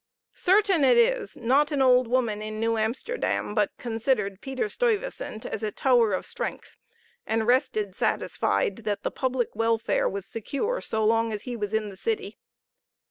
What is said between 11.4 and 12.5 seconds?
he was in the city.